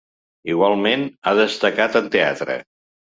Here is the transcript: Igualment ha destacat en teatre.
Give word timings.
Igualment 0.53 1.03
ha 1.25 1.33
destacat 1.39 1.99
en 2.01 2.09
teatre. 2.17 2.57